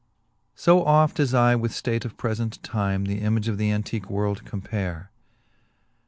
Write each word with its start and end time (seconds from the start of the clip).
I. 0.65 0.71
O 0.71 0.83
oft 0.83 1.19
as 1.19 1.35
I 1.35 1.55
with 1.55 1.71
ftate 1.73 2.05
of 2.05 2.17
prefent 2.17 2.57
time 2.63 3.05
The 3.05 3.19
image 3.21 3.47
of 3.47 3.59
the 3.59 3.71
antique 3.71 4.09
world 4.09 4.43
compare. 4.45 5.11